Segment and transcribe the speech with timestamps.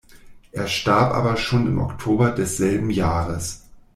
[0.51, 3.61] Er starb aber schon im Oktober desselben Jahres.